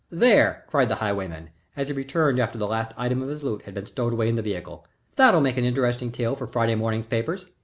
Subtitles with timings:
[0.09, 3.75] "There!" cried the highwayman, as he returned after the last item of his loot had
[3.75, 4.87] been stowed away in the vehicle.
[5.15, 7.45] "That'll make an interesting tale for Friday morning's papers.